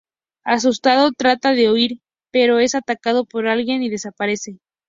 Asustado, 0.45 1.11
trata 1.11 1.53
de 1.53 1.69
huir, 1.69 1.99
pero 2.31 2.57
es 2.57 2.73
atacado 2.73 3.23
por 3.23 3.47
alguien 3.47 3.83
y 3.83 3.89
desaparece. 3.89 4.57